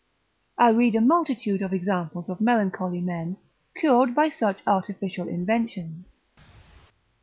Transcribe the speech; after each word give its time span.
I 0.57 0.69
read 0.71 0.95
a 0.95 0.99
multitude 1.01 1.61
of 1.61 1.73
examples 1.73 2.27
of 2.27 2.41
melancholy 2.41 3.01
men 3.01 3.37
cured 3.75 4.15
by 4.15 4.29
such 4.31 4.63
artificial 4.65 5.27
inventions. 5.27 6.21